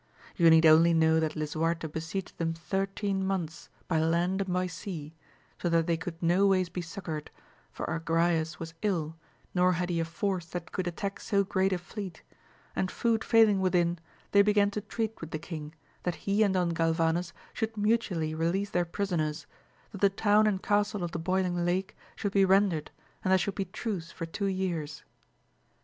[0.35, 5.13] You need only know that Lisuarte besieged them thirteen months by land and by sea,
[5.61, 7.29] so that they could no ways be succoured,
[7.71, 9.15] for Agrayes was ill,
[9.53, 12.23] nor had he a force that could attack so great a fleet;
[12.75, 13.99] and food failing within,
[14.31, 15.71] they began to treat with the king,
[16.01, 19.45] that he and Don Galvanes should mutually release their prisoners,
[19.91, 22.89] that the town and castle of the Boiling Lake should be rendered,
[23.23, 25.03] and there should be truce for two years.